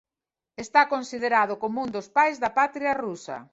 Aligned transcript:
Está 0.63 0.81
considerado 0.93 1.53
como 1.61 1.77
un 1.85 1.89
dos 1.95 2.07
pais 2.17 2.37
da 2.43 2.51
patria 2.59 2.93
rusa. 3.03 3.37